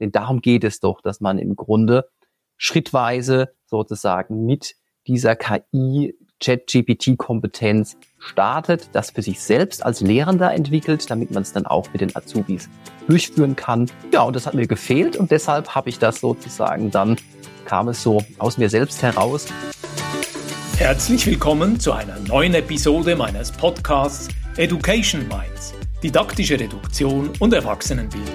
[0.00, 2.08] Denn darum geht es doch, dass man im Grunde
[2.56, 4.74] schrittweise sozusagen mit
[5.06, 11.66] dieser KI Chat-GPT-Kompetenz startet, das für sich selbst als Lehrender entwickelt, damit man es dann
[11.66, 12.68] auch mit den Azubis
[13.08, 13.90] durchführen kann.
[14.12, 17.16] Ja, und das hat mir gefehlt und deshalb habe ich das sozusagen dann,
[17.64, 19.46] kam es so aus mir selbst heraus.
[20.76, 28.34] Herzlich willkommen zu einer neuen Episode meines Podcasts Education Minds, didaktische Reduktion und Erwachsenenbildung.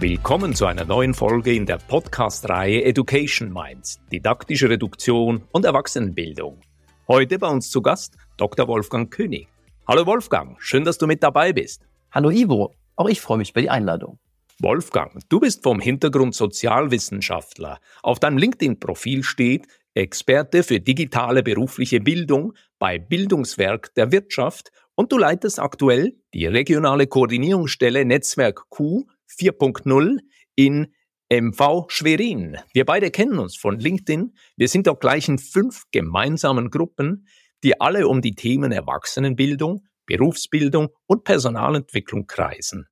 [0.00, 6.60] Willkommen zu einer neuen Folge in der Podcast-Reihe Education Minds, didaktische Reduktion und Erwachsenenbildung.
[7.08, 8.68] Heute bei uns zu Gast Dr.
[8.68, 9.48] Wolfgang König.
[9.88, 11.82] Hallo Wolfgang, schön, dass du mit dabei bist.
[12.12, 14.20] Hallo Ivo, auch ich freue mich über die Einladung.
[14.60, 17.80] Wolfgang, du bist vom Hintergrund Sozialwissenschaftler.
[18.04, 25.18] Auf deinem LinkedIn-Profil steht Experte für digitale berufliche Bildung bei Bildungswerk der Wirtschaft und du
[25.18, 30.18] leitest aktuell die regionale Koordinierungsstelle Netzwerk Q 4.0
[30.56, 30.92] in
[31.30, 32.56] MV Schwerin.
[32.72, 34.34] Wir beide kennen uns von LinkedIn.
[34.56, 37.26] Wir sind auch gleich in fünf gemeinsamen Gruppen,
[37.62, 42.86] die alle um die Themen Erwachsenenbildung, Berufsbildung und Personalentwicklung kreisen.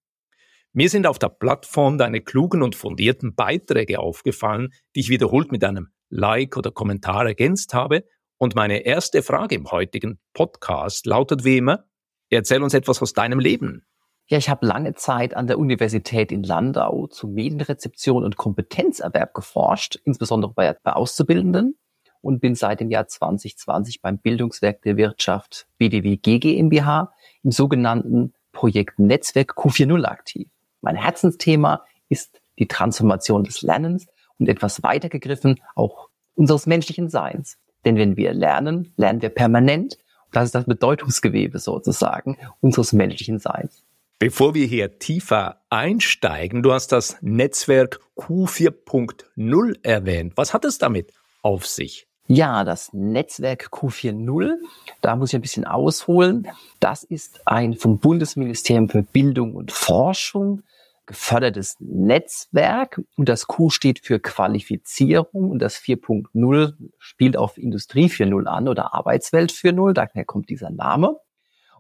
[0.73, 5.65] Mir sind auf der Plattform deine klugen und fundierten Beiträge aufgefallen, die ich wiederholt mit
[5.65, 8.05] einem Like oder Kommentar ergänzt habe.
[8.37, 11.87] Und meine erste Frage im heutigen Podcast lautet wie immer,
[12.29, 13.87] erzähl uns etwas aus deinem Leben.
[14.29, 20.01] Ja, ich habe lange Zeit an der Universität in Landau zu Medienrezeption und Kompetenzerwerb geforscht,
[20.05, 21.79] insbesondere bei, bei Auszubildenden
[22.23, 27.13] und bin seit dem Jahr 2020 beim Bildungswerk der Wirtschaft BDW GmbH
[27.45, 30.49] im sogenannten Projekt Netzwerk Q40 aktiv.
[30.81, 34.09] Mein Herzensthema ist die Transformation des Lernens
[34.41, 37.59] und etwas weitergegriffen auch unseres menschlichen Seins.
[37.85, 39.99] Denn wenn wir lernen, lernen wir permanent.
[40.33, 43.86] das ist das Bedeutungsgewebe sozusagen unseres menschlichen Seins.
[44.19, 50.33] Bevor wir hier tiefer einsteigen, du hast das Netzwerk Q4.0 erwähnt.
[50.37, 51.13] Was hat es damit
[51.43, 52.09] auf sich?
[52.27, 54.55] Ja, das Netzwerk Q4.0,
[55.03, 56.49] da muss ich ein bisschen ausholen.
[56.81, 60.63] Das ist ein vom Bundesministerium für Bildung und Forschung
[61.05, 68.47] gefördertes Netzwerk und das Q steht für Qualifizierung und das 4.0 spielt auf Industrie 4.0
[68.47, 71.17] an oder Arbeitswelt 4.0, daher kommt dieser Name.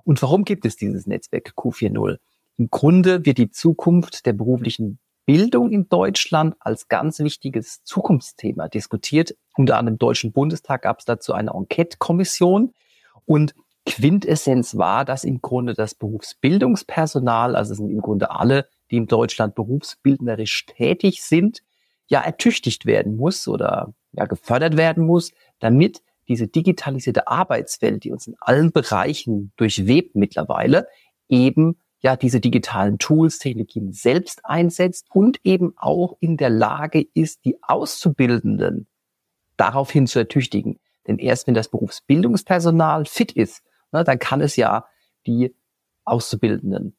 [0.06, 2.18] Und warum gibt es dieses Netzwerk Q4.0?
[2.58, 9.34] Im Grunde wird die Zukunft der beruflichen Bildung in Deutschland als ganz wichtiges Zukunftsthema diskutiert.
[9.56, 12.72] Unter anderem im Deutschen Bundestag gab es dazu eine Enquete-Kommission
[13.24, 18.98] und Quintessenz war, dass im Grunde das Berufsbildungspersonal, also es sind im Grunde alle, die
[18.98, 21.62] in Deutschland berufsbildnerisch tätig sind,
[22.06, 28.26] ja ertüchtigt werden muss oder ja gefördert werden muss, damit diese digitalisierte Arbeitswelt, die uns
[28.26, 30.88] in allen Bereichen durchwebt mittlerweile,
[31.28, 37.44] eben ja diese digitalen Tools, Technologien selbst einsetzt und eben auch in der Lage ist,
[37.44, 38.86] die Auszubildenden
[39.56, 40.78] daraufhin zu ertüchtigen.
[41.06, 44.86] Denn erst wenn das Berufsbildungspersonal fit ist, ne, dann kann es ja
[45.26, 45.54] die
[46.04, 46.96] Auszubildenden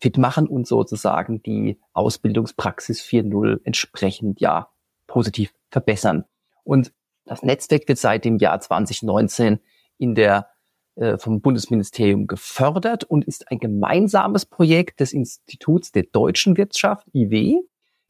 [0.00, 4.68] fit machen und sozusagen die Ausbildungspraxis 4.0 entsprechend ja
[5.06, 6.24] positiv verbessern.
[6.64, 6.92] Und
[7.26, 9.58] das Netzwerk wird seit dem Jahr 2019
[9.98, 10.48] in der
[10.96, 17.60] äh, vom Bundesministerium gefördert und ist ein gemeinsames Projekt des Instituts der deutschen Wirtschaft, IW,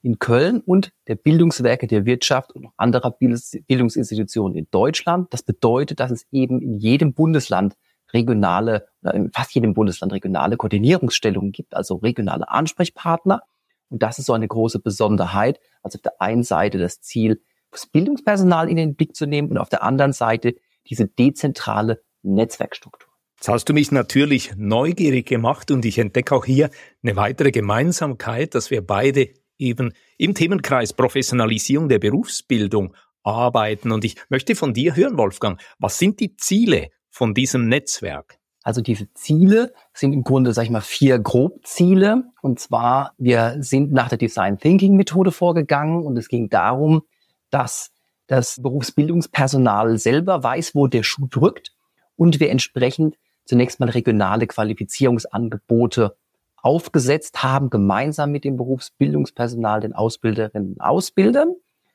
[0.03, 5.34] in Köln und der Bildungswerke der Wirtschaft und anderer Bildungsinstitutionen in Deutschland.
[5.34, 7.75] Das bedeutet, dass es eben in jedem Bundesland
[8.12, 13.43] regionale, oder in fast jedem Bundesland regionale Koordinierungsstellungen gibt, also regionale Ansprechpartner.
[13.88, 15.58] Und das ist so eine große Besonderheit.
[15.82, 17.43] Also auf der einen Seite das Ziel,
[17.76, 20.55] das Bildungspersonal in den Blick zu nehmen und auf der anderen Seite
[20.88, 23.11] diese dezentrale Netzwerkstruktur.
[23.37, 26.70] Jetzt hast du mich natürlich neugierig gemacht und ich entdecke auch hier
[27.02, 29.28] eine weitere Gemeinsamkeit, dass wir beide
[29.58, 33.93] eben im Themenkreis Professionalisierung der Berufsbildung arbeiten.
[33.93, 38.38] Und ich möchte von dir hören, Wolfgang, was sind die Ziele von diesem Netzwerk?
[38.62, 42.25] Also diese Ziele sind im Grunde, sag ich mal, vier Grobziele.
[42.43, 47.02] Und zwar, wir sind nach der Design Thinking Methode vorgegangen und es ging darum,
[47.50, 47.93] dass
[48.26, 51.72] das Berufsbildungspersonal selber weiß, wo der Schuh drückt
[52.16, 56.16] und wir entsprechend zunächst mal regionale Qualifizierungsangebote
[56.56, 61.54] aufgesetzt haben, gemeinsam mit dem Berufsbildungspersonal, den Ausbilderinnen und Ausbildern,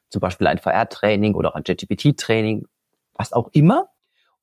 [0.10, 2.68] zum Beispiel ein VR-Training oder ein JGPT-Training,
[3.14, 3.90] was auch immer.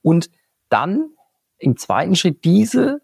[0.03, 0.31] Und
[0.69, 1.11] dann
[1.59, 3.01] im zweiten Schritt diese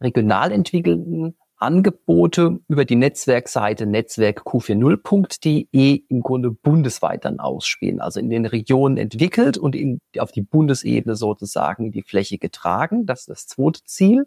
[0.00, 8.46] regional entwickelten Angebote über die Netzwerkseite netzwerkq40.de im Grunde bundesweit dann ausspielen, also in den
[8.46, 13.06] Regionen entwickelt und in, auf die Bundesebene sozusagen in die Fläche getragen.
[13.06, 14.26] Das ist das zweite Ziel.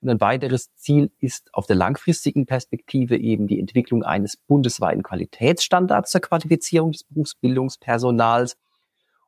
[0.00, 6.12] Und ein weiteres Ziel ist auf der langfristigen Perspektive eben die Entwicklung eines bundesweiten Qualitätsstandards
[6.12, 8.56] zur Qualifizierung des Berufsbildungspersonals.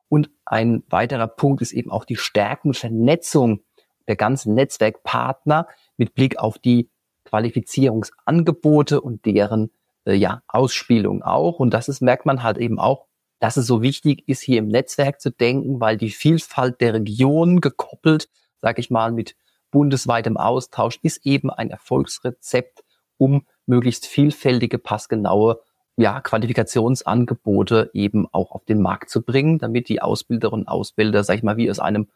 [0.07, 3.59] Und ein weiterer Punkt ist eben auch die Stärkung und Vernetzung
[4.07, 6.89] der ganzen Netzwerkpartner mit Blick auf die
[7.25, 9.71] Qualifizierungsangebote und deren
[10.05, 11.59] äh, ja, Ausspielung auch.
[11.59, 13.07] Und das ist, merkt man halt eben auch,
[13.39, 17.59] dass es so wichtig ist, hier im Netzwerk zu denken, weil die Vielfalt der Regionen
[17.59, 18.29] gekoppelt,
[18.61, 19.35] sage ich mal, mit
[19.71, 22.83] bundesweitem Austausch ist eben ein Erfolgsrezept,
[23.17, 25.59] um möglichst vielfältige, passgenaue
[25.97, 31.37] ja, Qualifikationsangebote eben auch auf den Markt zu bringen, damit die Ausbilderinnen und Ausbilder, sag
[31.37, 32.09] ich mal, wie aus einem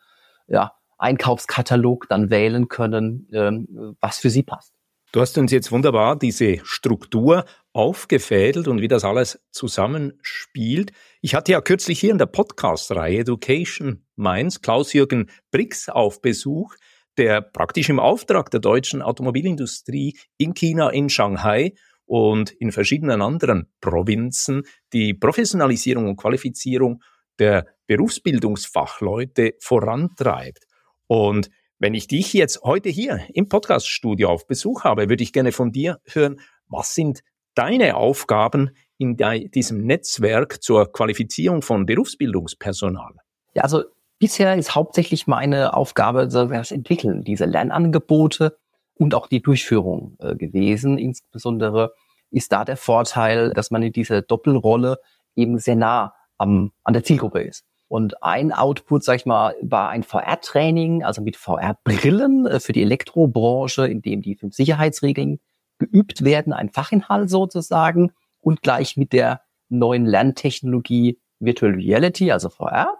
[0.47, 4.74] ja, Einkaufskatalog dann wählen können, ähm, was für sie passt.
[5.15, 10.91] Du hast uns jetzt wunderbar diese Struktur aufgefädelt und wie das alles zusammenspielt.
[11.21, 16.75] Ich hatte ja kürzlich hier in der Podcast-Reihe Education Minds Klaus-Jürgen Brix auf Besuch,
[17.17, 23.71] der praktisch im Auftrag der deutschen Automobilindustrie in China, in Shanghai und in verschiedenen anderen
[23.79, 27.01] Provinzen die Professionalisierung und Qualifizierung
[27.39, 30.65] der Berufsbildungsfachleute vorantreibt.
[31.07, 35.51] Und wenn ich dich jetzt heute hier im Podcaststudio auf Besuch habe, würde ich gerne
[35.51, 37.21] von dir hören, was sind
[37.53, 43.13] deine Aufgaben in diesem Netzwerk zur Qualifizierung von Berufsbildungspersonal?
[43.53, 43.83] Ja, also
[44.19, 48.57] bisher ist hauptsächlich meine Aufgabe das Entwickeln dieser Lernangebote
[48.95, 50.97] und auch die Durchführung äh, gewesen.
[50.97, 51.93] Insbesondere
[52.31, 54.99] ist da der Vorteil, dass man in dieser Doppelrolle
[55.35, 57.65] eben sehr nah am, an der Zielgruppe ist.
[57.87, 62.81] Und ein Output, sag ich mal, war ein VR-Training, also mit VR-Brillen äh, für die
[62.81, 65.39] Elektrobranche, in dem die fünf Sicherheitsregeln
[65.77, 72.97] geübt werden, ein Fachinhalt sozusagen und gleich mit der neuen Lerntechnologie Virtual Reality, also VR.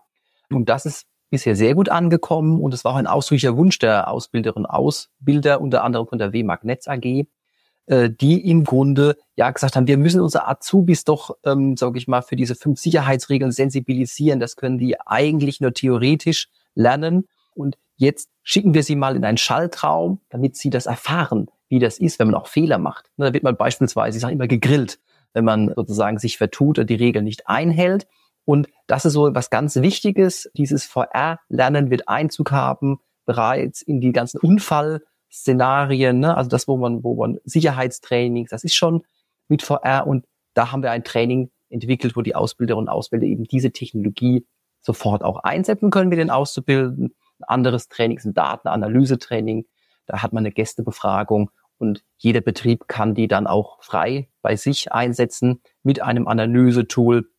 [0.52, 4.10] Und das ist bisher sehr gut angekommen und es war auch ein ausdrücklicher Wunsch der
[4.10, 7.26] Ausbilderinnen und Ausbilder, unter anderem von der WMAG Netz AG,
[7.88, 12.08] äh, die im Grunde ja gesagt haben, wir müssen unsere Azubis doch, ähm, sage ich
[12.08, 14.40] mal, für diese fünf Sicherheitsregeln sensibilisieren.
[14.40, 17.28] Das können die eigentlich nur theoretisch lernen.
[17.54, 22.00] Und jetzt schicken wir sie mal in einen Schaltraum, damit sie das erfahren, wie das
[22.00, 23.10] ist, wenn man auch Fehler macht.
[23.18, 25.00] Da wird man beispielsweise, ich sage immer, gegrillt,
[25.34, 28.08] wenn man sozusagen sich vertut oder die Regeln nicht einhält.
[28.46, 30.50] Und das ist so was ganz Wichtiges.
[30.56, 34.40] Dieses VR-Lernen wird Einzug haben bereits in die ganzen
[35.36, 36.36] Unfallszenarien, ne?
[36.36, 39.04] also das, wo man, wo man Sicherheitstrainings, das ist schon
[39.48, 43.44] mit VR und da haben wir ein Training entwickelt, wo die Ausbilderinnen und Ausbilder eben
[43.44, 44.46] diese Technologie
[44.82, 47.16] sofort auch einsetzen können mit den Auszubildenden.
[47.40, 49.66] Ein anderes Training ist ein Datenanalyse-Training.
[50.06, 54.94] Da hat man eine Gästebefragung und jeder Betrieb kann die dann auch frei bei sich
[54.94, 57.30] einsetzen mit einem Analysetool,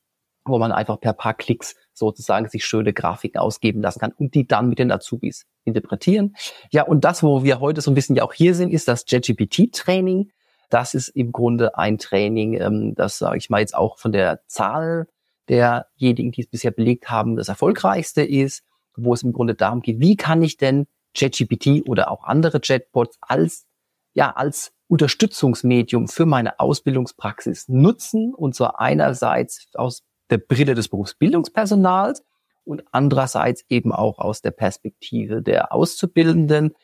[0.49, 4.47] wo man einfach per paar Klicks sozusagen sich schöne Grafiken ausgeben lassen kann und die
[4.47, 6.37] dann mit den Azubis interpretieren.
[6.71, 9.05] Ja, und das, wo wir heute so ein bisschen ja auch hier sind, ist das
[9.09, 10.31] JGPT-Training.
[10.71, 14.41] Das ist im Grunde ein Training, ähm, das, sage ich mal, jetzt auch von der
[14.47, 15.07] Zahl
[15.49, 18.63] derjenigen, die es bisher belegt haben, das erfolgreichste ist,
[18.97, 23.17] wo es im Grunde darum geht, wie kann ich denn ChatGPT oder auch andere Chatbots
[23.21, 23.67] als,
[24.15, 32.23] ja, als Unterstützungsmedium für meine Ausbildungspraxis nutzen und zwar einerseits aus der Brille des Berufsbildungspersonals
[32.65, 36.75] und andererseits eben auch aus der Perspektive der Auszubildenden.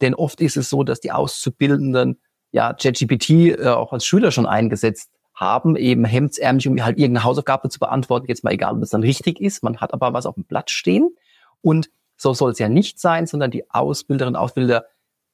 [0.00, 2.20] Denn oft ist es so, dass die Auszubildenden
[2.52, 7.68] ja ChatGPT äh, auch als Schüler schon eingesetzt haben, eben hemdsärmlich, um halt irgendeine Hausaufgabe
[7.68, 10.34] zu beantworten, jetzt mal egal, ob es dann richtig ist, man hat aber was auf
[10.34, 11.16] dem Blatt stehen.
[11.62, 14.84] Und so soll es ja nicht sein, sondern die Ausbilderinnen und Ausbilder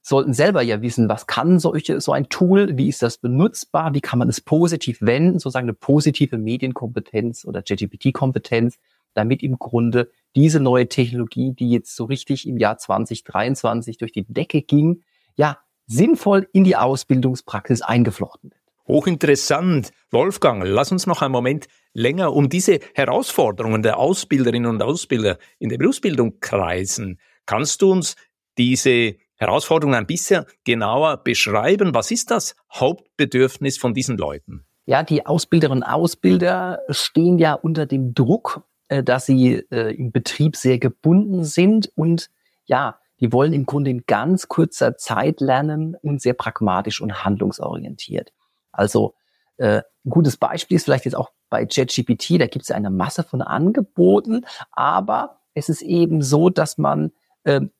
[0.02, 4.00] sollten selber ja wissen, was kann solche, so ein Tool, wie ist das benutzbar, wie
[4.00, 8.78] kann man es positiv wenden, sozusagen eine positive Medienkompetenz oder JGPT-Kompetenz,
[9.14, 14.24] damit im Grunde diese neue Technologie, die jetzt so richtig im Jahr 2023 durch die
[14.24, 15.02] Decke ging,
[15.36, 18.58] ja, sinnvoll in die Ausbildungspraxis eingeflochten wird.
[18.86, 19.90] Hochinteressant.
[20.10, 25.68] Wolfgang, lass uns noch einen Moment länger um diese Herausforderungen der Ausbilderinnen und Ausbilder in
[25.68, 27.20] der Berufsbildung kreisen.
[27.44, 28.16] Kannst du uns
[28.56, 31.94] diese Herausforderungen ein bisschen genauer beschreiben.
[31.94, 34.66] Was ist das Hauptbedürfnis von diesen Leuten?
[34.86, 40.12] Ja, die Ausbilderinnen und Ausbilder stehen ja unter dem Druck, äh, dass sie äh, im
[40.12, 42.30] Betrieb sehr gebunden sind und
[42.66, 48.32] ja, Die wollen im Grunde in ganz kurzer Zeit lernen und sehr pragmatisch und handlungsorientiert.
[48.72, 49.14] Also
[49.56, 53.24] äh, ein gutes Beispiel ist vielleicht jetzt auch bei ChatGPT, da gibt es eine Masse
[53.24, 57.10] von Angeboten, aber es ist eben so, dass man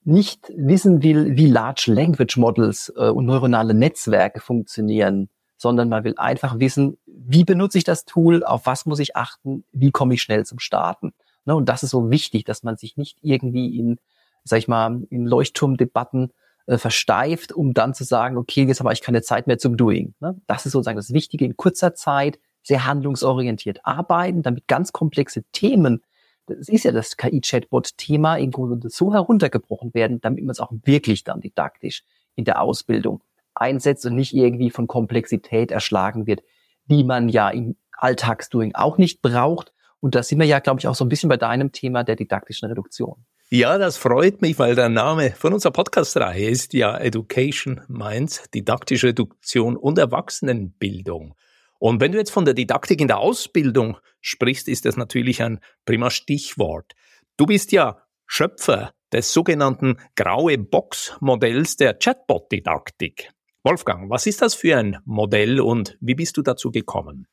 [0.05, 6.15] nicht wissen will, wie Large Language Models äh, und neuronale Netzwerke funktionieren, sondern man will
[6.17, 10.23] einfach wissen, wie benutze ich das Tool, auf was muss ich achten, wie komme ich
[10.23, 11.13] schnell zum Starten.
[11.45, 13.99] Ne, und das ist so wichtig, dass man sich nicht irgendwie in,
[14.45, 16.33] sag ich mal, in Leuchtturmdebatten
[16.67, 20.15] äh, versteift, um dann zu sagen, okay, jetzt habe ich keine Zeit mehr zum Doing.
[20.21, 20.41] Ne?
[20.47, 26.03] Das ist sozusagen das Wichtige, in kurzer Zeit sehr handlungsorientiert arbeiten, damit ganz komplexe Themen,
[26.49, 31.25] das ist ja das KI-Chatbot-Thema, im Grunde so heruntergebrochen werden, damit man es auch wirklich
[31.25, 33.23] dann didaktisch in der Ausbildung
[33.55, 36.43] einsetzt und nicht irgendwie von Komplexität erschlagen wird,
[36.87, 39.73] die man ja im Alltagsdoing auch nicht braucht.
[40.01, 42.17] Und da sind wir ja, glaube ich, auch so ein bisschen bei deinem Thema der
[42.17, 43.25] didaktischen Reduktion.
[43.51, 49.09] Ja, das freut mich, weil der Name von unserer Podcast-Reihe ist ja Education Minds, didaktische
[49.09, 51.35] Reduktion und Erwachsenenbildung.
[51.79, 55.61] Und wenn du jetzt von der Didaktik in der Ausbildung sprichst, ist das natürlich ein
[55.85, 56.93] prima Stichwort.
[57.37, 63.31] Du bist ja Schöpfer des sogenannten graue Box Modells der Chatbot-Didaktik.
[63.65, 67.27] Wolfgang, was ist das für ein Modell und wie bist du dazu gekommen?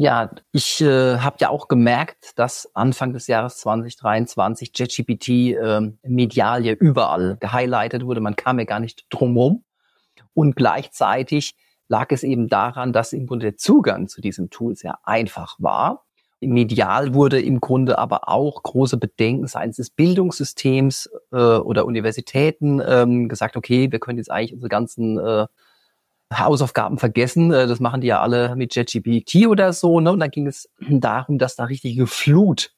[0.00, 6.64] Ja, ich äh, habe ja auch gemerkt, dass Anfang des Jahres 2023 JetGPT äh, medial
[6.64, 8.20] ja überall gehighlightet wurde.
[8.20, 9.64] Man kam ja gar nicht drumherum.
[10.34, 11.56] Und gleichzeitig
[11.88, 16.04] lag es eben daran, dass im Grunde der Zugang zu diesem Tool sehr einfach war.
[16.40, 23.28] Medial wurde im Grunde aber auch große Bedenken seitens des Bildungssystems äh, oder Universitäten ähm,
[23.28, 25.46] gesagt, okay, wir können jetzt eigentlich unsere ganzen äh,
[26.32, 27.52] Hausaufgaben vergessen.
[27.52, 29.98] Äh, das machen die ja alle mit JetGPT oder so.
[29.98, 30.12] Ne?
[30.12, 32.72] Und dann ging es darum, dass da richtige Flut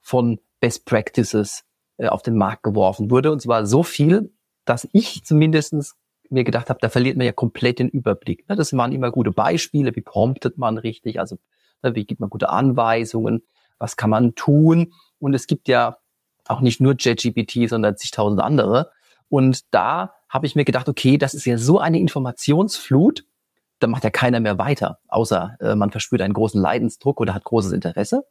[0.00, 1.64] von Best Practices
[1.96, 3.32] äh, auf den Markt geworfen wurde.
[3.32, 4.32] Und zwar so viel,
[4.64, 5.96] dass ich zumindestens
[6.30, 8.48] mir gedacht habe, da verliert man ja komplett den Überblick.
[8.48, 8.56] Ne?
[8.56, 9.94] Das waren immer gute Beispiele.
[9.94, 11.18] Wie promptet man richtig?
[11.18, 11.38] Also
[11.82, 13.42] ne, wie gibt man gute Anweisungen?
[13.78, 14.92] Was kann man tun?
[15.18, 15.98] Und es gibt ja
[16.46, 18.90] auch nicht nur JetGPT, sondern zigtausend andere.
[19.28, 23.24] Und da habe ich mir gedacht, okay, das ist ja so eine Informationsflut,
[23.78, 27.44] da macht ja keiner mehr weiter, außer äh, man verspürt einen großen Leidensdruck oder hat
[27.44, 28.24] großes Interesse.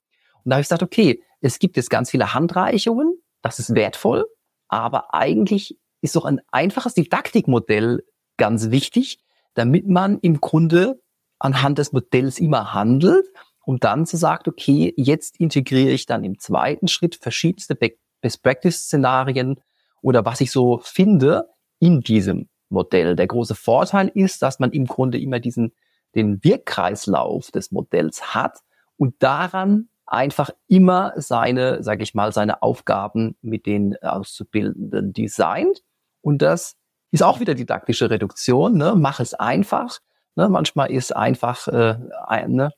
[0.43, 4.25] Und da habe ich gesagt, okay, es gibt jetzt ganz viele Handreichungen, das ist wertvoll,
[4.67, 8.03] aber eigentlich ist doch ein einfaches Didaktikmodell
[8.37, 9.19] ganz wichtig,
[9.53, 11.01] damit man im Grunde
[11.39, 13.25] anhand des Modells immer handelt,
[13.65, 18.77] um dann zu sagen, okay, jetzt integriere ich dann im zweiten Schritt verschiedenste Best Practice
[18.77, 19.59] Szenarien
[20.01, 21.45] oder was ich so finde
[21.79, 23.15] in diesem Modell.
[23.15, 25.73] Der große Vorteil ist, dass man im Grunde immer diesen,
[26.15, 28.59] den Wirkkreislauf des Modells hat
[28.97, 35.83] und daran einfach immer seine, sage ich mal, seine Aufgaben mit den Auszubildenden designt.
[36.21, 36.75] Und das
[37.11, 38.77] ist auch wieder didaktische Reduktion.
[38.77, 38.95] Ne?
[38.95, 39.99] Mach es einfach.
[40.35, 40.49] Ne?
[40.49, 41.97] Manchmal ist einfach äh,
[42.27, 42.71] ein, ne?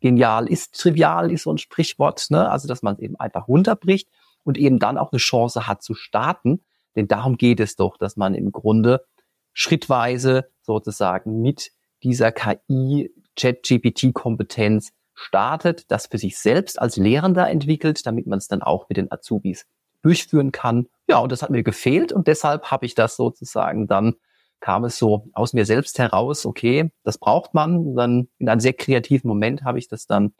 [0.00, 2.26] genial ist trivial, ist so ein Sprichwort.
[2.30, 2.50] Ne?
[2.50, 4.08] Also dass man es eben einfach runterbricht
[4.44, 6.64] und eben dann auch eine Chance hat zu starten.
[6.96, 9.04] Denn darum geht es doch, dass man im Grunde
[9.52, 18.26] schrittweise sozusagen mit dieser KI Chat-GPT-Kompetenz startet, das für sich selbst als Lehrender entwickelt, damit
[18.26, 19.66] man es dann auch mit den Azubis
[20.02, 20.88] durchführen kann.
[21.08, 24.14] Ja, und das hat mir gefehlt und deshalb habe ich das sozusagen dann
[24.60, 27.94] kam es so aus mir selbst heraus, okay, das braucht man.
[27.94, 30.32] Dann in einem sehr kreativen Moment habe ich das dann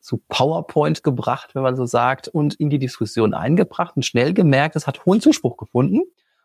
[0.00, 4.76] zu PowerPoint gebracht, wenn man so sagt, und in die Diskussion eingebracht und schnell gemerkt,
[4.76, 6.02] es hat hohen Zuspruch gefunden.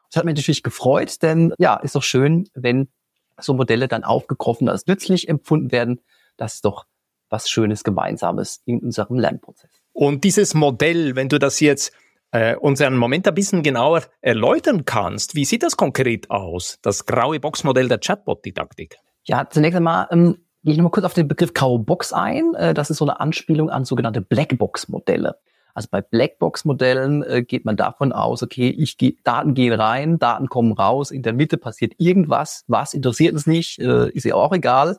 [0.10, 2.90] Das hat mich natürlich gefreut, denn ja, ist doch schön, wenn
[3.40, 6.02] so Modelle dann aufgegriffen als nützlich empfunden werden.
[6.38, 6.86] Das ist doch
[7.30, 9.72] was Schönes Gemeinsames in unserem Lernprozess.
[9.92, 11.94] Und dieses Modell, wenn du das jetzt
[12.34, 17.06] äh, uns einen Moment ein bisschen genauer erläutern kannst, wie sieht das konkret aus, das
[17.06, 18.98] graue Boxmodell der Chatbot-Didaktik?
[19.24, 22.56] Ja, zunächst einmal ähm, gehe ich nochmal kurz auf den Begriff Graue Box ein.
[22.56, 25.36] Äh, das ist so eine Anspielung an sogenannte Blackbox-Modelle.
[25.76, 30.50] Also bei Blackbox-Modellen äh, geht man davon aus, okay, ich geh, Daten gehen rein, Daten
[30.50, 34.54] kommen raus, in der Mitte passiert irgendwas, was interessiert uns nicht, äh, ist ja auch
[34.54, 34.98] egal.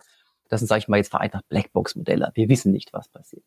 [0.48, 2.30] Das sind, sage ich mal, jetzt vereinfacht Blackbox-Modelle.
[2.34, 3.44] Wir wissen nicht, was passiert.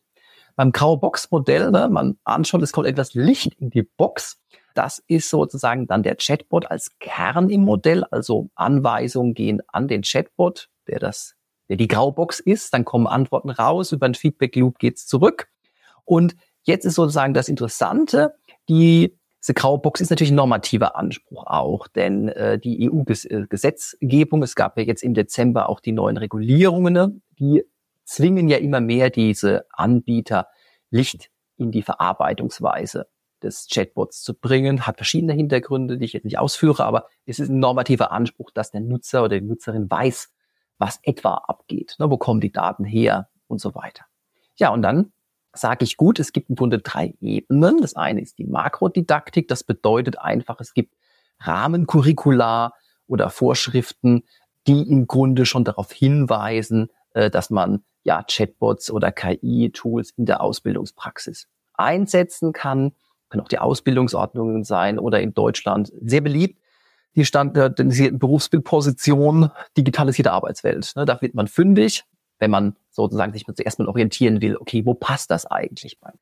[0.58, 4.42] Beim Graubox-Modell, ne, man anschaut, es kommt etwas Licht in die Box.
[4.74, 8.04] Das ist sozusagen dann der Chatbot als Kern im Modell.
[8.06, 11.38] Also Anweisungen gehen an den Chatbot, der das
[11.70, 15.50] der die Graubox ist, dann kommen Antworten raus, über einen Feedback Loop geht's zurück.
[16.06, 18.36] Und jetzt ist sozusagen das Interessante,
[18.70, 24.78] die diese Graubox ist natürlich ein normativer Anspruch auch, denn äh, die EU-Gesetzgebung, es gab
[24.78, 27.64] ja jetzt im Dezember auch die neuen Regulierungen, ne, die
[28.08, 30.48] zwingen ja immer mehr diese Anbieter
[30.90, 33.08] Licht in die Verarbeitungsweise
[33.44, 37.50] des Chatbots zu bringen, hat verschiedene Hintergründe, die ich jetzt nicht ausführe, aber es ist
[37.50, 40.32] ein normativer Anspruch, dass der Nutzer oder die Nutzerin weiß,
[40.80, 44.06] was etwa abgeht, ne, wo kommen die Daten her und so weiter.
[44.56, 45.12] Ja, und dann
[45.54, 47.82] sage ich gut, es gibt im Grunde drei Ebenen.
[47.82, 50.96] Das eine ist die Makrodidaktik, das bedeutet einfach, es gibt
[51.40, 52.74] Rahmencurricula
[53.08, 54.24] oder Vorschriften,
[54.68, 60.42] die im Grunde schon darauf hinweisen, äh, dass man ja Chatbots oder KI-Tools in der
[60.42, 62.94] Ausbildungspraxis einsetzen kann.
[63.30, 66.60] Können auch die Ausbildungsordnungen sein oder in Deutschland sehr beliebt
[67.18, 70.94] die standardisierten Berufsbildposition, digitalisierte Arbeitswelt.
[70.96, 72.04] Ne, da wird man fündig,
[72.38, 76.20] wenn man sozusagen sich zuerst mal orientieren will, okay, wo passt das eigentlich bei mir?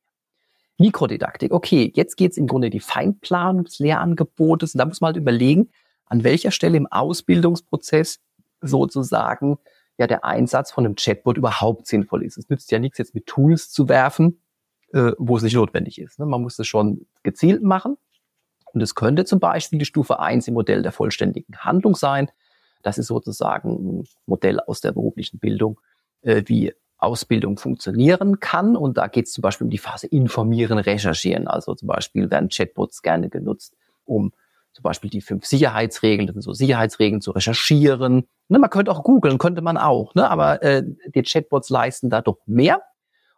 [0.77, 5.17] Mikrodidaktik, okay, jetzt geht's im Grunde die Feinplanung des Lehrangebotes und da muss man halt
[5.17, 5.69] überlegen,
[6.05, 8.19] an welcher Stelle im Ausbildungsprozess
[8.61, 9.57] sozusagen
[9.97, 12.37] ja der Einsatz von einem Chatbot überhaupt sinnvoll ist.
[12.37, 14.41] Es nützt ja nichts, jetzt mit Tools zu werfen,
[14.93, 16.19] äh, wo es nicht notwendig ist.
[16.19, 16.25] Ne?
[16.25, 17.97] Man muss das schon gezielt machen.
[18.73, 22.29] Und es könnte zum Beispiel die Stufe 1 im Modell der vollständigen Handlung sein.
[22.83, 25.79] Das ist sozusagen ein Modell aus der beruflichen Bildung,
[26.21, 28.75] äh, wie Ausbildung funktionieren kann.
[28.75, 31.47] Und da geht es zum Beispiel um die Phase informieren, recherchieren.
[31.47, 34.33] Also zum Beispiel werden Chatbots gerne genutzt, um
[34.75, 38.27] zum Beispiel die fünf Sicherheitsregeln, das sind so Sicherheitsregeln zu recherchieren.
[38.49, 42.21] Ne, man könnte auch googeln, könnte man auch, ne, aber äh, die Chatbots leisten da
[42.21, 42.81] doch mehr.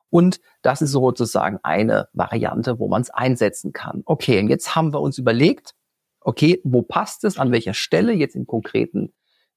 [0.09, 4.01] Und das ist sozusagen eine Variante, wo man es einsetzen kann.
[4.05, 5.75] Okay, und jetzt haben wir uns überlegt,
[6.21, 9.13] okay, wo passt es, an welcher Stelle jetzt im konkreten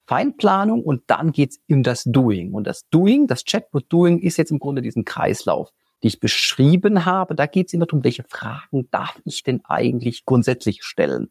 [0.07, 2.53] Feinplanung und dann geht's in das Doing.
[2.53, 5.71] Und das Doing, das Chatbot-Doing ist jetzt im Grunde diesen Kreislauf,
[6.03, 7.35] die ich beschrieben habe.
[7.35, 11.31] Da geht's immer darum, welche Fragen darf ich denn eigentlich grundsätzlich stellen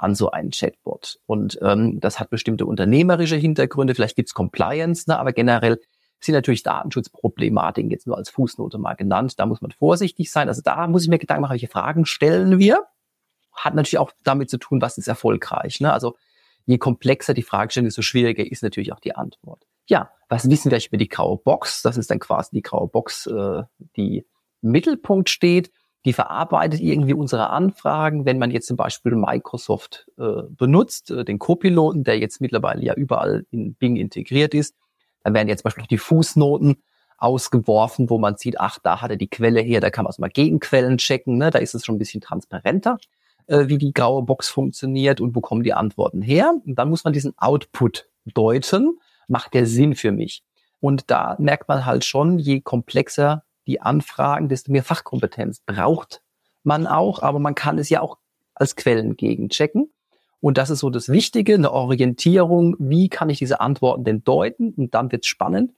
[0.00, 1.18] an so einen Chatbot.
[1.26, 5.78] Und ähm, das hat bestimmte unternehmerische Hintergründe, vielleicht gibt's Compliance, ne, aber generell
[6.20, 9.38] sind natürlich Datenschutzproblematiken jetzt nur als Fußnote mal genannt.
[9.38, 10.48] Da muss man vorsichtig sein.
[10.48, 12.84] Also da muss ich mir Gedanken machen, welche Fragen stellen wir.
[13.52, 15.80] Hat natürlich auch damit zu tun, was ist erfolgreich.
[15.80, 15.92] Ne?
[15.92, 16.16] Also
[16.66, 19.66] je komplexer die Fragestellung, desto schwieriger ist natürlich auch die Antwort.
[19.86, 21.82] Ja, was wissen wir über die graue Box?
[21.82, 23.62] Das ist dann quasi die graue Box, äh,
[23.96, 24.26] die
[24.62, 25.72] im Mittelpunkt steht.
[26.04, 28.24] Die verarbeitet irgendwie unsere Anfragen.
[28.24, 32.94] Wenn man jetzt zum Beispiel Microsoft äh, benutzt, äh, den Copiloten, der jetzt mittlerweile ja
[32.94, 34.74] überall in Bing integriert ist,
[35.22, 36.82] dann werden jetzt zum Beispiel noch die Fußnoten
[37.18, 40.18] ausgeworfen, wo man sieht, ach, da hat er die Quelle her, da kann man auch
[40.18, 41.50] mal Gegenquellen checken, ne?
[41.50, 42.98] da ist es schon ein bisschen transparenter,
[43.46, 46.54] äh, wie die graue Box funktioniert und wo kommen die Antworten her.
[46.64, 50.42] Und dann muss man diesen Output deuten, macht der Sinn für mich.
[50.80, 56.22] Und da merkt man halt schon, je komplexer die Anfragen, desto mehr Fachkompetenz braucht
[56.62, 58.18] man auch, aber man kann es ja auch
[58.54, 59.92] als Quellen gegenchecken.
[60.40, 62.76] Und das ist so das Wichtige, eine Orientierung.
[62.78, 64.72] Wie kann ich diese Antworten denn deuten?
[64.74, 65.72] Und dann wird's spannend.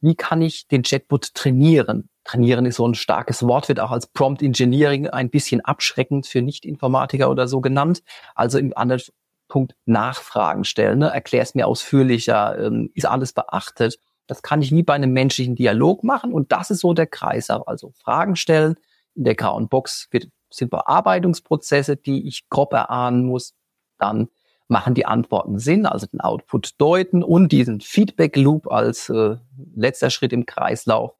[0.00, 2.08] Wie kann ich den Chatbot trainieren?
[2.24, 6.42] Trainieren ist so ein starkes Wort, wird auch als Prompt Engineering ein bisschen abschreckend für
[6.42, 8.02] Nicht-Informatiker oder so genannt.
[8.34, 9.02] Also im anderen
[9.48, 11.00] Punkt Nachfragen stellen.
[11.00, 11.08] Ne?
[11.08, 13.98] Erklär es mir ausführlicher, ähm, ist alles beachtet.
[14.26, 17.50] Das kann ich wie bei einem menschlichen Dialog machen und das ist so der Kreis.
[17.50, 18.76] Also Fragen stellen.
[19.14, 23.54] In der grauen Box wird, sind Bearbeitungsprozesse, die ich grob erahnen muss
[23.98, 24.28] dann
[24.68, 29.36] machen die Antworten Sinn, also den Output deuten und diesen Feedback Loop als äh,
[29.74, 31.14] letzter Schritt im Kreislauf,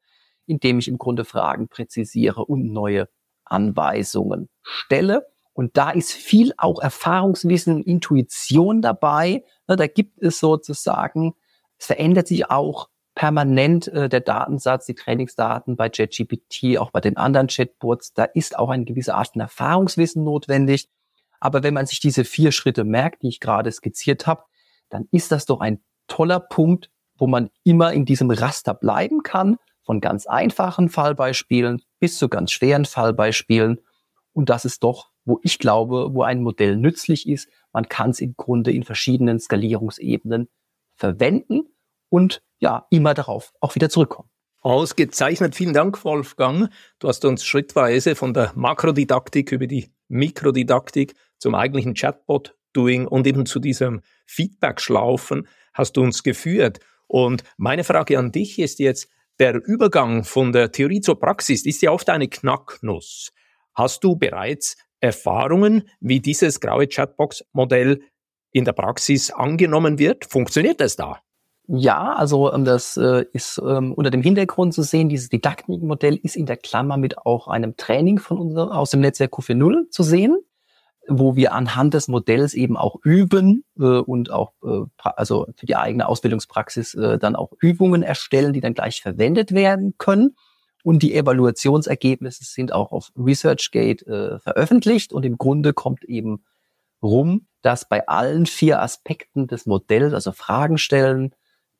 [0.45, 3.07] indem ich im Grunde Fragen präzisiere und neue
[3.43, 5.27] Anweisungen stelle.
[5.53, 9.45] Und da ist viel auch Erfahrungswissen und Intuition dabei.
[9.67, 11.33] Da gibt es sozusagen,
[11.77, 17.17] es verändert sich auch permanent äh, der Datensatz, die Trainingsdaten bei JetGPT, auch bei den
[17.17, 18.13] anderen Chatbots.
[18.13, 20.89] Da ist auch eine gewisse Art von Erfahrungswissen notwendig.
[21.39, 24.43] Aber wenn man sich diese vier Schritte merkt, die ich gerade skizziert habe,
[24.89, 29.57] dann ist das doch ein toller Punkt, wo man immer in diesem Raster bleiben kann,
[29.83, 33.79] von ganz einfachen Fallbeispielen bis zu ganz schweren Fallbeispielen.
[34.33, 37.47] Und das ist doch, wo ich glaube, wo ein Modell nützlich ist.
[37.71, 40.49] Man kann es im Grunde in verschiedenen Skalierungsebenen
[40.95, 41.67] verwenden
[42.09, 44.29] und ja, immer darauf auch wieder zurückkommen.
[44.61, 45.53] Ausgezeichnet.
[45.55, 46.71] Vielen Dank, Wolfgang.
[46.97, 53.45] Du hast uns schrittweise von der Makrodidaktik über die Mikrodidaktik zum eigentlichen Chatbot-Doing und eben
[53.45, 56.79] zu diesem Feedback-Schlaufen hast du uns geführt.
[57.07, 61.81] Und meine Frage an dich ist jetzt, der Übergang von der Theorie zur Praxis ist
[61.81, 63.33] ja oft eine Knacknuss.
[63.75, 68.01] Hast du bereits Erfahrungen, wie dieses graue Chatbox-Modell
[68.51, 70.25] in der Praxis angenommen wird?
[70.25, 71.21] Funktioniert es da?
[71.67, 76.35] Ja, also ähm, das äh, ist ähm, unter dem Hintergrund zu sehen, dieses Didaktikmodell ist
[76.35, 80.37] in der Klammer mit auch einem Training von unserem aus dem Netzwerk Q40 zu sehen,
[81.07, 85.75] wo wir anhand des Modells eben auch üben äh, und auch äh, also für die
[85.75, 90.35] eigene Ausbildungspraxis dann auch Übungen erstellen, die dann gleich verwendet werden können.
[90.83, 95.13] Und die Evaluationsergebnisse sind auch auf ResearchGate veröffentlicht.
[95.13, 96.43] Und im Grunde kommt eben
[97.01, 101.33] rum, dass bei allen vier Aspekten des Modells, also Fragen stellen,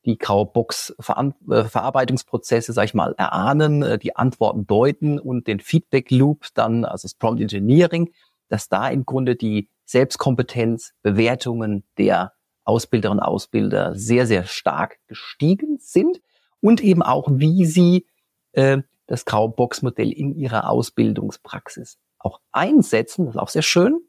[0.06, 5.60] die graue Box äh, Verarbeitungsprozesse, sag ich mal, erahnen, äh, die Antworten deuten und den
[5.60, 8.12] Feedback Loop dann, also das Prompt Engineering,
[8.48, 15.78] dass da im Grunde die Selbstkompetenz, Bewertungen der Ausbilderinnen und Ausbilder sehr, sehr stark gestiegen
[15.80, 16.22] sind
[16.62, 18.08] und eben auch, wie sie
[18.54, 23.26] äh, das graue Box Modell in ihrer Ausbildungspraxis auch einsetzen.
[23.26, 24.00] Das ist auch sehr schön.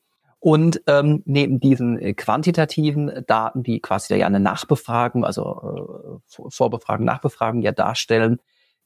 [0.46, 7.04] Und ähm, neben diesen äh, quantitativen Daten, die quasi ja eine Nachbefragung, also äh, Vorbefragung,
[7.04, 8.38] Nachbefragung ja darstellen,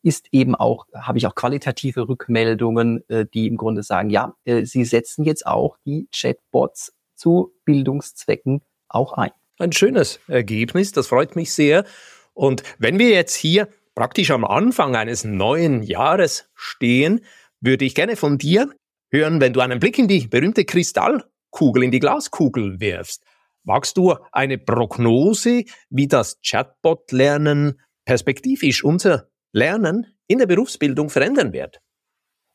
[0.02, 4.64] ist eben auch, habe ich auch qualitative Rückmeldungen, äh, die im Grunde sagen, ja, äh,
[4.64, 9.32] sie setzen jetzt auch die Chatbots zu Bildungszwecken auch ein.
[9.58, 11.84] Ein schönes Ergebnis, das freut mich sehr.
[12.32, 17.20] Und wenn wir jetzt hier praktisch am Anfang eines neuen Jahres stehen,
[17.60, 18.70] würde ich gerne von dir
[19.10, 23.24] hören, wenn du einen Blick in die berühmte Kristall Kugel in die Glaskugel wirfst.
[23.64, 31.80] Wagst du eine Prognose, wie das Chatbot-Lernen perspektivisch unser Lernen in der Berufsbildung verändern wird?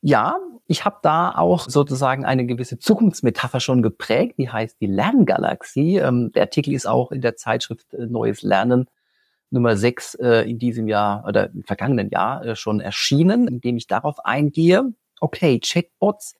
[0.01, 5.97] Ja, ich habe da auch sozusagen eine gewisse Zukunftsmetapher schon geprägt, die heißt die Lerngalaxie.
[5.97, 8.87] Ähm, der Artikel ist auch in der Zeitschrift äh, Neues Lernen
[9.51, 13.77] Nummer 6 äh, in diesem Jahr oder im vergangenen Jahr äh, schon erschienen, in dem
[13.77, 16.35] ich darauf eingehe, okay, Chatbots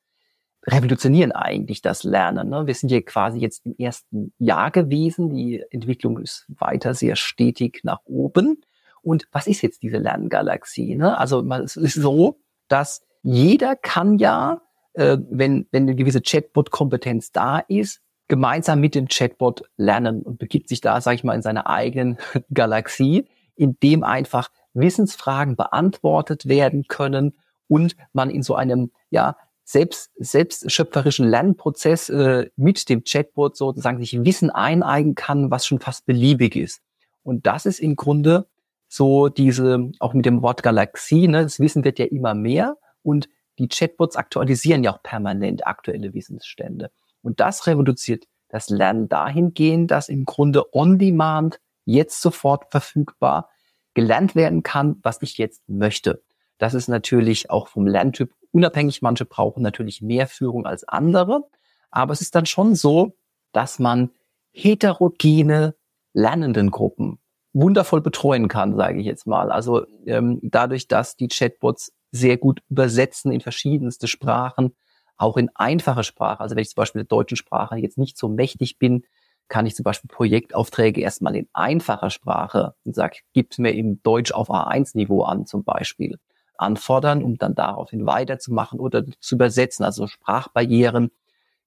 [0.68, 2.50] revolutionieren eigentlich das Lernen.
[2.50, 2.68] Ne?
[2.68, 5.34] Wir sind hier quasi jetzt im ersten Jahr gewesen.
[5.34, 8.62] Die Entwicklung ist weiter sehr stetig nach oben.
[9.02, 10.96] Und was ist jetzt diese Lerngalaxie?
[10.96, 11.18] Ne?
[11.18, 14.62] Also es ist so, dass jeder kann ja,
[14.94, 20.70] äh, wenn, wenn eine gewisse Chatbot-Kompetenz da ist, gemeinsam mit dem Chatbot lernen und begibt
[20.70, 22.18] sich da, sage ich mal, in seiner eigenen
[22.54, 27.34] Galaxie, in dem einfach Wissensfragen beantwortet werden können
[27.68, 34.24] und man in so einem ja selbst, selbstschöpferischen Lernprozess äh, mit dem Chatbot sozusagen sich
[34.24, 36.82] Wissen eineigen kann, was schon fast beliebig ist.
[37.24, 38.48] Und das ist im Grunde
[38.88, 43.28] so diese, auch mit dem Wort Galaxie, ne, das Wissen wird ja immer mehr und
[43.58, 46.92] die Chatbots aktualisieren ja auch permanent aktuelle Wissensstände.
[47.24, 53.50] Und das reduziert das Lernen dahingehend, dass im Grunde on demand jetzt sofort verfügbar
[53.96, 56.22] gelernt werden kann, was ich jetzt möchte.
[56.58, 59.02] Das ist natürlich auch vom Lerntyp unabhängig.
[59.02, 61.44] Manche brauchen natürlich mehr Führung als andere.
[61.92, 63.18] Aber es ist dann schon so,
[63.52, 64.12] dass man
[64.52, 65.76] heterogene
[66.14, 67.20] Lernendengruppen
[67.54, 69.52] wundervoll betreuen kann, sage ich jetzt mal.
[69.52, 74.74] Also ähm, dadurch, dass die Chatbots sehr gut übersetzen in verschiedenste Sprachen,
[75.18, 76.40] auch in einfache Sprache.
[76.40, 79.04] Also wenn ich zum Beispiel der deutschen Sprache jetzt nicht so mächtig bin,
[79.48, 84.32] kann ich zum Beispiel Projektaufträge erstmal in einfacher Sprache und sage, gib mir im Deutsch
[84.32, 86.18] auf A1-Niveau an zum Beispiel
[86.58, 89.86] anfordern, um dann daraufhin weiterzumachen oder zu übersetzen.
[89.86, 91.12] Also Sprachbarrieren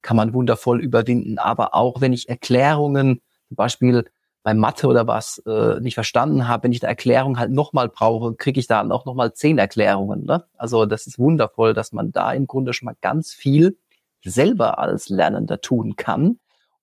[0.02, 1.38] kann man wundervoll überwinden.
[1.38, 4.04] Aber auch wenn ich Erklärungen, zum Beispiel
[4.42, 8.34] bei Mathe oder was, äh, nicht verstanden habe, wenn ich eine Erklärung halt nochmal brauche,
[8.34, 10.24] kriege ich da auch nochmal zehn Erklärungen.
[10.24, 10.44] Ne?
[10.56, 13.76] Also das ist wundervoll, dass man da im Grunde schon mal ganz viel
[14.24, 16.38] selber als Lernender tun kann,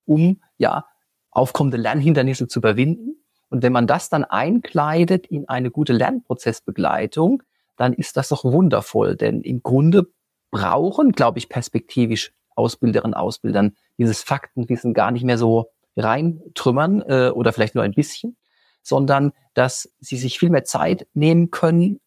[0.05, 0.85] um ja
[1.31, 3.15] aufkommende Lernhindernisse zu überwinden.
[3.49, 7.43] Und wenn man das dann einkleidet in eine gute Lernprozessbegleitung,
[7.77, 9.15] dann ist das doch wundervoll.
[9.15, 10.07] Denn im Grunde
[10.51, 17.29] brauchen, glaube ich, perspektivisch Ausbilderinnen und Ausbildern dieses Faktenwissen gar nicht mehr so reintrümmern äh,
[17.29, 18.38] oder vielleicht nur ein bisschen,
[18.81, 21.99] sondern dass sie sich viel mehr Zeit nehmen können,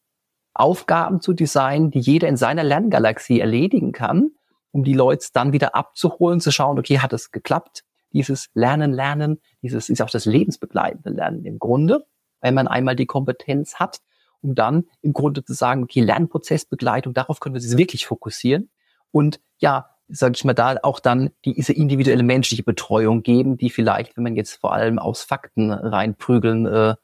[0.54, 4.30] Aufgaben zu designen, die jeder in seiner Lerngalaxie erledigen kann,
[4.72, 7.84] um die Leute dann wieder abzuholen, zu schauen, okay, hat es geklappt?
[8.12, 12.06] Dieses Lernen, Lernen, dieses ist auch das lebensbegleitende Lernen im Grunde,
[12.40, 13.98] wenn man einmal die Kompetenz hat,
[14.42, 18.70] um dann im Grunde zu sagen, okay, Lernprozessbegleitung, darauf können wir uns wirklich fokussieren.
[19.10, 24.16] Und ja, sage ich mal, da auch dann diese individuelle menschliche Betreuung geben, die vielleicht,
[24.16, 26.94] wenn man jetzt vor allem aus Fakten reinprügeln äh,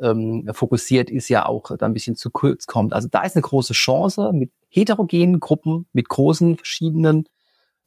[0.00, 2.92] ähm, fokussiert ist, ja auch da ein bisschen zu kurz kommt.
[2.92, 7.24] Also da ist eine große Chance mit heterogenen Gruppen, mit großen verschiedenen,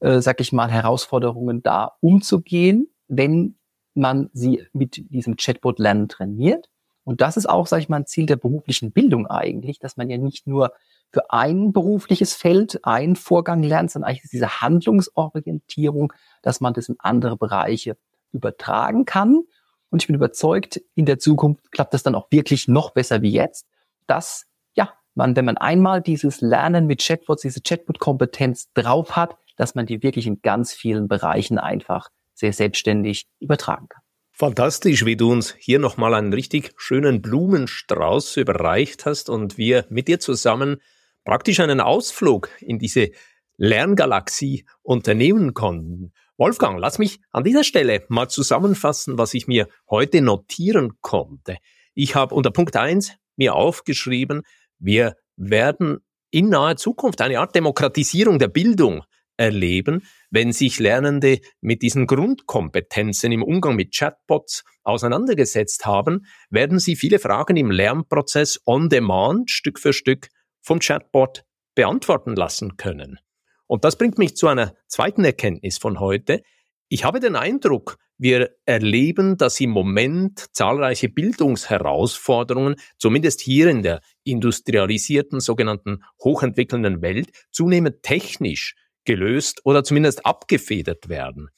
[0.00, 3.56] äh, sag ich mal, Herausforderungen da umzugehen, wenn
[3.94, 6.69] man sie mit diesem Chatbot-Lernen trainiert.
[7.04, 10.10] Und das ist auch, sage ich mal, ein Ziel der beruflichen Bildung eigentlich, dass man
[10.10, 10.72] ja nicht nur
[11.12, 16.96] für ein berufliches Feld einen Vorgang lernt, sondern eigentlich diese Handlungsorientierung, dass man das in
[16.98, 17.96] andere Bereiche
[18.32, 19.42] übertragen kann.
[19.90, 23.32] Und ich bin überzeugt, in der Zukunft klappt das dann auch wirklich noch besser wie
[23.32, 23.66] jetzt,
[24.06, 29.74] dass ja, man, wenn man einmal dieses Lernen mit Chatbots, diese Chatbot-Kompetenz drauf hat, dass
[29.74, 34.02] man die wirklich in ganz vielen Bereichen einfach sehr selbstständig übertragen kann.
[34.40, 40.08] Fantastisch, wie du uns hier nochmal einen richtig schönen Blumenstrauß überreicht hast und wir mit
[40.08, 40.80] dir zusammen
[41.26, 43.10] praktisch einen Ausflug in diese
[43.58, 46.14] Lerngalaxie unternehmen konnten.
[46.38, 51.58] Wolfgang, lass mich an dieser Stelle mal zusammenfassen, was ich mir heute notieren konnte.
[51.92, 54.40] Ich habe unter Punkt eins mir aufgeschrieben,
[54.78, 55.98] wir werden
[56.30, 59.02] in naher Zukunft eine Art Demokratisierung der Bildung
[59.40, 66.94] erleben, wenn sich Lernende mit diesen Grundkompetenzen im Umgang mit Chatbots auseinandergesetzt haben, werden sie
[66.94, 70.28] viele Fragen im Lernprozess on demand Stück für Stück
[70.60, 73.18] vom Chatbot beantworten lassen können.
[73.66, 76.42] Und das bringt mich zu einer zweiten Erkenntnis von heute.
[76.88, 84.02] Ich habe den Eindruck, wir erleben, dass im Moment zahlreiche Bildungsherausforderungen, zumindest hier in der
[84.24, 88.74] industrialisierten, sogenannten hochentwickelnden Welt, zunehmend technisch
[89.10, 91.48] gelöst oder zumindest abgefedert werden.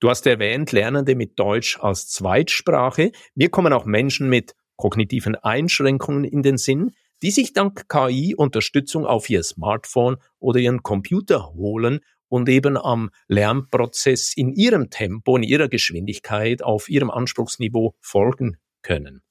[0.00, 3.12] Du hast erwähnt, Lernende mit Deutsch als Zweitsprache.
[3.34, 6.90] Mir kommen auch Menschen mit kognitiven Einschränkungen in den Sinn,
[7.22, 14.36] die sich dank KI-Unterstützung auf ihr Smartphone oder ihren Computer holen und eben am Lernprozess
[14.36, 19.22] in ihrem Tempo, in ihrer Geschwindigkeit, auf ihrem Anspruchsniveau folgen können.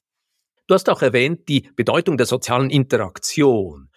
[0.66, 3.92] Du hast auch erwähnt die Bedeutung der sozialen Interaktion.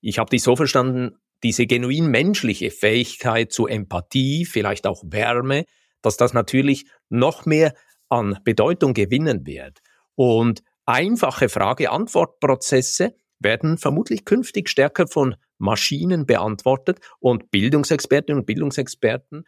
[0.00, 5.64] Ich habe dich so verstanden, diese genuin menschliche Fähigkeit zu Empathie, vielleicht auch Wärme,
[6.02, 7.74] dass das natürlich noch mehr
[8.08, 9.80] an Bedeutung gewinnen wird.
[10.14, 19.44] Und einfache Frage-Antwort-Prozesse werden vermutlich künftig stärker von Maschinen beantwortet und Bildungsexpertinnen und Bildungsexperten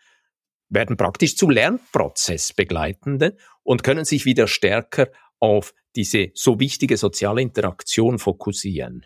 [0.69, 8.19] werden praktisch zu Lernprozessbegleitenden und können sich wieder stärker auf diese so wichtige soziale Interaktion
[8.19, 9.05] fokussieren.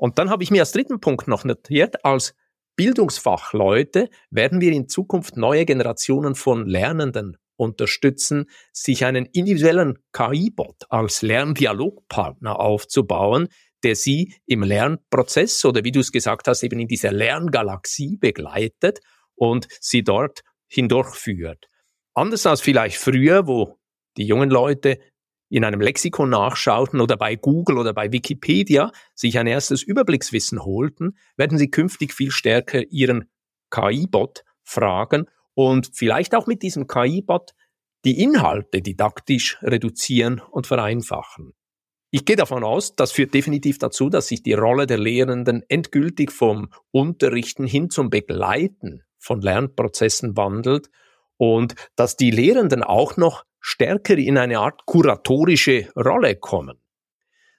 [0.00, 2.34] Und dann habe ich mir als dritten Punkt noch notiert, als
[2.74, 11.20] Bildungsfachleute werden wir in Zukunft neue Generationen von Lernenden unterstützen, sich einen individuellen KI-Bot als
[11.20, 13.48] Lerndialogpartner aufzubauen,
[13.82, 19.00] der sie im Lernprozess oder wie du es gesagt hast, eben in dieser Lerngalaxie begleitet
[19.34, 21.66] und sie dort hindurchführt.
[22.14, 23.78] Anders als vielleicht früher, wo
[24.16, 24.98] die jungen Leute
[25.50, 31.16] in einem Lexikon nachschauten oder bei Google oder bei Wikipedia sich ein erstes Überblickswissen holten,
[31.36, 33.28] werden sie künftig viel stärker ihren
[33.70, 37.52] KI-Bot fragen und vielleicht auch mit diesem KI-Bot
[38.04, 41.52] die Inhalte didaktisch reduzieren und vereinfachen.
[42.12, 46.32] Ich gehe davon aus, das führt definitiv dazu, dass sich die Rolle der Lehrenden endgültig
[46.32, 50.90] vom Unterrichten hin zum Begleiten von Lernprozessen wandelt
[51.36, 56.78] und dass die Lehrenden auch noch stärker in eine Art kuratorische Rolle kommen.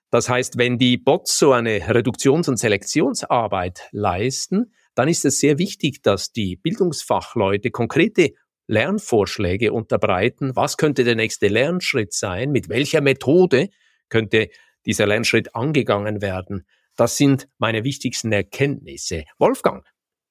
[0.10, 5.58] Das heißt, wenn die Bots so eine Reduktions- und Selektionsarbeit leisten, dann ist es sehr
[5.58, 8.34] wichtig, dass die Bildungsfachleute konkrete
[8.68, 10.56] Lernvorschläge unterbreiten.
[10.56, 12.52] Was könnte der nächste Lernschritt sein?
[12.52, 13.70] Mit welcher Methode
[14.10, 14.50] könnte
[14.86, 16.66] dieser Lernschritt angegangen werden?
[16.98, 19.24] Das sind meine wichtigsten Erkenntnisse.
[19.38, 19.86] Wolfgang,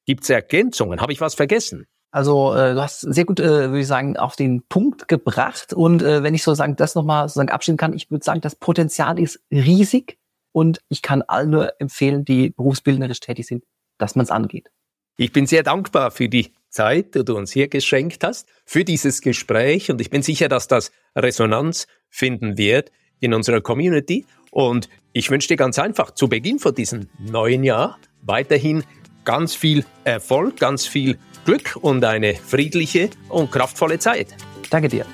[0.04, 1.00] gibt es Ergänzungen?
[1.00, 1.86] Habe ich was vergessen?
[2.10, 5.72] Also äh, du hast sehr gut, äh, würde ich sagen, auf den Punkt gebracht.
[5.72, 8.56] Und äh, wenn ich so sagen, das nochmal sozusagen abschieden kann, ich würde sagen, das
[8.56, 10.18] Potenzial ist riesig
[10.52, 13.64] und ich kann allen nur empfehlen, die berufsbildnerisch tätig sind,
[13.98, 14.70] dass man es angeht.
[15.16, 19.20] Ich bin sehr dankbar für die Zeit, die du uns hier geschenkt hast, für dieses
[19.20, 24.24] Gespräch und ich bin sicher, dass das Resonanz finden wird in unserer Community.
[24.50, 28.84] Und ich wünsche dir ganz einfach zu Beginn von diesem neuen Jahr weiterhin
[29.24, 34.28] ganz viel Erfolg, ganz viel Glück und eine friedliche und kraftvolle Zeit.
[34.68, 35.06] Danke dir.